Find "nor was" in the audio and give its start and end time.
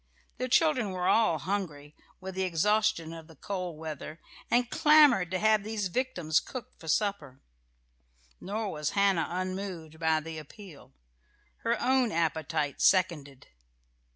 8.39-8.89